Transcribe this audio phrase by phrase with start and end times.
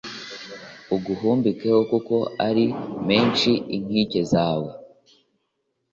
[0.95, 2.15] uguhumbikeho kuko
[2.47, 2.65] ari
[3.07, 4.69] menshi inkike zawe